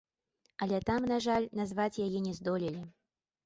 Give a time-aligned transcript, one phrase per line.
[0.65, 2.87] Але там, на жаль, назваць яе не здолелі.